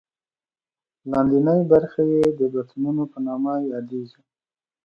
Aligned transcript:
لاندینۍ 1.09 1.61
برخې 1.71 2.03
یې 2.13 2.23
د 2.39 2.41
بطنونو 2.53 3.03
په 3.11 3.17
نامه 3.27 3.53
یادېږي. 3.73 4.21